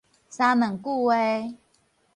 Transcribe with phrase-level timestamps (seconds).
[0.27, 1.53] 三兩句話